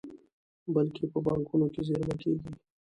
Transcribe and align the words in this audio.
بلکې 0.73 1.03
په 1.11 1.19
بانکونو 1.25 1.67
کې 1.73 1.81
زېرمه 1.87 2.15
کیږي. 2.21 2.49